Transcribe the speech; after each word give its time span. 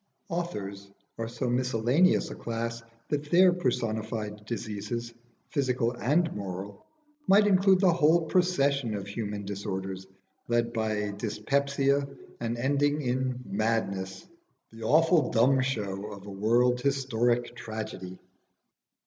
Authors 0.29 0.89
are 1.19 1.27
so 1.27 1.47
miscellaneous 1.47 2.31
a 2.31 2.35
class 2.35 2.81
that 3.09 3.29
their 3.29 3.53
personified 3.53 4.43
diseases, 4.47 5.13
physical 5.51 5.91
and 5.91 6.33
moral, 6.35 6.83
might 7.27 7.45
include 7.45 7.79
the 7.81 7.93
whole 7.93 8.23
procession 8.25 8.95
of 8.95 9.05
human 9.05 9.45
disorders, 9.45 10.07
led 10.47 10.73
by 10.73 11.11
dyspepsia 11.11 12.07
and 12.39 12.57
ending 12.57 13.03
in 13.03 13.41
madness 13.45 14.27
the 14.71 14.81
awful 14.81 15.29
Dumb 15.29 15.61
Show 15.61 16.07
of 16.11 16.25
a 16.25 16.31
world 16.31 16.81
historic 16.81 17.55
tragedy. 17.55 18.17